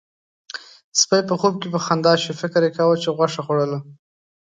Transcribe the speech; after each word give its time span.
سپي 0.99 1.19
په 1.29 1.35
خوب 1.39 1.53
کې 1.61 1.67
په 1.73 1.79
خندا 1.85 2.13
شو، 2.23 2.39
فکر 2.41 2.61
يې 2.65 2.71
کاوه 2.77 2.95
چې 3.03 3.09
غوښه 3.17 3.41
خوړله. 3.45 3.79